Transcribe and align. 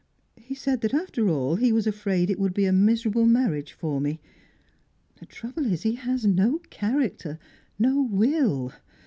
He 0.39 0.55
said 0.55 0.81
that 0.81 0.95
after 0.95 1.29
all 1.29 1.57
he 1.57 1.71
was 1.71 1.85
afraid 1.85 2.31
it 2.31 2.39
would 2.39 2.55
be 2.55 2.65
a 2.65 2.73
miserable 2.73 3.27
marriage 3.27 3.71
for 3.73 4.01
me. 4.01 4.19
The 5.19 5.27
trouble 5.27 5.71
is, 5.71 5.83
he 5.83 5.93
has 5.93 6.25
no 6.25 6.57
character, 6.71 7.37
no 7.77 8.01
will. 8.01 8.73